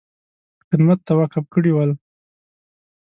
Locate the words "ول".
1.73-1.91